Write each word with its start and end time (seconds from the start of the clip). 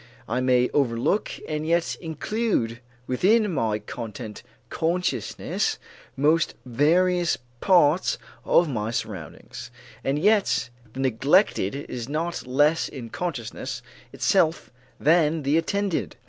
I 0.27 0.39
may 0.41 0.67
overlook 0.73 1.29
and 1.47 1.63
yet 1.67 1.95
include 2.01 2.79
within 3.05 3.53
my 3.53 3.77
content 3.77 4.39
of 4.41 4.45
consciousness 4.71 5.77
most 6.17 6.55
various 6.65 7.37
parts 7.59 8.17
of 8.43 8.67
my 8.67 8.89
surroundings; 8.89 9.69
and 10.03 10.17
yet 10.17 10.71
the 10.93 11.01
neglected 11.01 11.75
is 11.75 12.09
not 12.09 12.47
less 12.47 12.89
in 12.89 13.11
consciousness 13.11 13.83
itself 14.11 14.71
than 14.99 15.43
the 15.43 15.55
attended. 15.59 16.15